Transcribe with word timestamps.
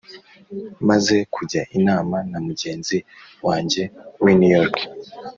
maze 0.89 1.15
kujya 1.35 1.61
inama 1.77 2.17
na 2.31 2.39
mugenzi 2.45 2.97
wanjye 3.47 3.83
w'i 4.23 4.33
new 4.39 4.51
york, 4.57 4.75